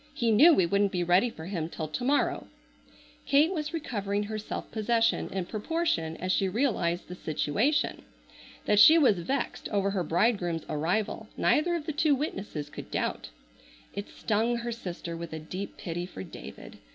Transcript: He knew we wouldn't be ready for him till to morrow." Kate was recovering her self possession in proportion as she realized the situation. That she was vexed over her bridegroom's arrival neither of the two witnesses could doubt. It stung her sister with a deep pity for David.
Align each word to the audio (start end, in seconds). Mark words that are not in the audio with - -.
He 0.15 0.31
knew 0.31 0.51
we 0.51 0.65
wouldn't 0.65 0.91
be 0.91 1.03
ready 1.03 1.29
for 1.29 1.45
him 1.45 1.69
till 1.69 1.87
to 1.87 2.03
morrow." 2.03 2.47
Kate 3.27 3.53
was 3.53 3.71
recovering 3.71 4.23
her 4.23 4.39
self 4.39 4.71
possession 4.71 5.29
in 5.29 5.45
proportion 5.45 6.17
as 6.17 6.31
she 6.31 6.49
realized 6.49 7.07
the 7.07 7.13
situation. 7.13 8.01
That 8.65 8.79
she 8.79 8.97
was 8.97 9.19
vexed 9.19 9.69
over 9.69 9.91
her 9.91 10.01
bridegroom's 10.03 10.65
arrival 10.67 11.27
neither 11.37 11.75
of 11.75 11.85
the 11.85 11.91
two 11.93 12.15
witnesses 12.15 12.67
could 12.71 12.89
doubt. 12.89 13.29
It 13.93 14.09
stung 14.09 14.55
her 14.55 14.71
sister 14.71 15.15
with 15.15 15.33
a 15.33 15.37
deep 15.39 15.77
pity 15.77 16.07
for 16.07 16.23
David. 16.23 16.79